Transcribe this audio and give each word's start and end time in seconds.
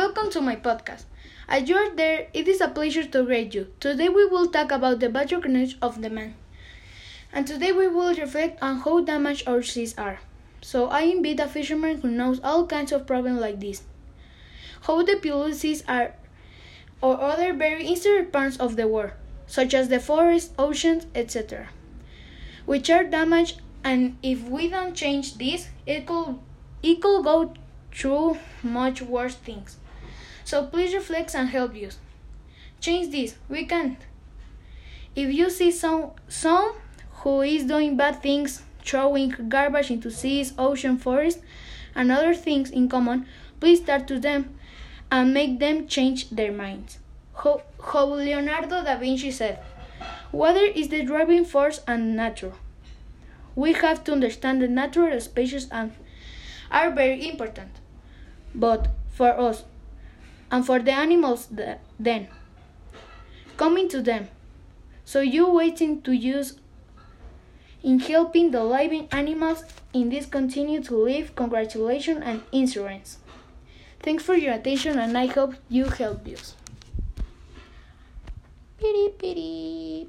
Welcome 0.00 0.30
to 0.30 0.40
my 0.40 0.56
podcast. 0.56 1.04
As 1.46 1.68
you 1.68 1.76
are 1.76 1.94
there, 1.94 2.28
it 2.32 2.48
is 2.48 2.62
a 2.62 2.68
pleasure 2.68 3.04
to 3.04 3.22
greet 3.22 3.54
you. 3.54 3.66
Today 3.80 4.08
we 4.08 4.24
will 4.24 4.46
talk 4.46 4.72
about 4.72 4.98
the 4.98 5.10
patronage 5.10 5.76
of 5.82 6.00
the 6.00 6.08
man. 6.08 6.36
And 7.34 7.46
today 7.46 7.70
we 7.70 7.86
will 7.86 8.14
reflect 8.14 8.62
on 8.62 8.78
how 8.78 9.02
damaged 9.02 9.46
our 9.46 9.62
seas 9.62 9.94
are. 9.98 10.20
So 10.62 10.86
I 10.86 11.02
invite 11.02 11.38
a 11.38 11.46
fisherman 11.46 12.00
who 12.00 12.08
knows 12.08 12.40
all 12.42 12.66
kinds 12.66 12.92
of 12.92 13.06
problems 13.06 13.42
like 13.42 13.60
this. 13.60 13.82
How 14.86 15.02
the 15.02 15.52
seas 15.52 15.84
are 15.86 16.14
or 17.02 17.20
other 17.20 17.52
very 17.52 17.84
interesting 17.84 18.30
parts 18.30 18.56
of 18.56 18.76
the 18.76 18.88
world, 18.88 19.12
such 19.46 19.74
as 19.74 19.90
the 19.90 20.00
forests, 20.00 20.54
oceans, 20.58 21.08
etc., 21.14 21.68
which 22.64 22.88
are 22.88 23.04
damaged 23.04 23.60
and 23.84 24.16
if 24.22 24.48
we 24.48 24.70
don't 24.70 24.94
change 24.94 25.36
this, 25.36 25.68
it 25.84 26.06
could 26.06 26.38
it 26.82 27.02
could 27.02 27.22
go 27.22 27.52
through 27.92 28.38
much 28.62 29.02
worse 29.02 29.34
things. 29.34 29.76
So 30.50 30.64
please 30.64 30.92
reflect 30.92 31.36
and 31.36 31.48
help 31.48 31.76
us. 31.76 31.98
Change 32.80 33.12
this. 33.12 33.36
We 33.48 33.66
can. 33.66 33.98
If 35.14 35.32
you 35.32 35.48
see 35.48 35.70
some 35.70 36.10
some 36.28 36.72
who 37.18 37.42
is 37.42 37.66
doing 37.66 37.96
bad 37.96 38.20
things, 38.20 38.62
throwing 38.84 39.28
garbage 39.48 39.92
into 39.92 40.10
seas, 40.10 40.52
ocean, 40.58 40.98
forest, 40.98 41.38
and 41.94 42.10
other 42.10 42.34
things 42.34 42.68
in 42.70 42.88
common, 42.88 43.26
please 43.60 43.80
start 43.84 44.08
to 44.08 44.18
them 44.18 44.58
and 45.12 45.32
make 45.32 45.60
them 45.60 45.86
change 45.86 46.28
their 46.30 46.50
minds. 46.50 46.98
How, 47.44 47.62
how 47.92 48.06
Leonardo 48.06 48.82
da 48.82 48.96
Vinci 48.96 49.30
said, 49.30 49.60
Water 50.32 50.66
is 50.82 50.88
the 50.88 51.04
driving 51.04 51.44
force 51.44 51.78
and 51.86 52.16
nature. 52.16 52.54
We 53.54 53.74
have 53.74 54.02
to 54.02 54.12
understand 54.12 54.62
the 54.62 54.66
natural 54.66 55.20
spaces 55.20 55.68
and 55.70 55.92
are 56.72 56.90
very 56.90 57.28
important, 57.28 57.70
but 58.52 58.88
for 59.12 59.38
us 59.38 59.62
and 60.50 60.66
for 60.66 60.78
the 60.80 60.92
animals 60.92 61.48
then 61.98 62.28
coming 63.56 63.88
to 63.88 64.00
them. 64.00 64.28
So 65.04 65.20
you 65.20 65.50
waiting 65.50 66.02
to 66.02 66.12
use 66.12 66.58
in 67.82 67.98
helping 67.98 68.50
the 68.50 68.64
living 68.64 69.08
animals 69.12 69.64
in 69.92 70.08
this 70.10 70.26
continue 70.26 70.82
to 70.82 70.96
live. 70.96 71.34
Congratulations 71.34 72.22
and 72.24 72.42
insurance. 72.52 73.18
Thanks 74.00 74.22
for 74.22 74.34
your 74.34 74.54
attention 74.54 74.98
and 74.98 75.16
I 75.16 75.26
hope 75.26 75.54
you 75.68 75.84
help 75.84 76.26
us. 76.26 76.54
Piri 78.78 79.12
piri. 79.18 80.08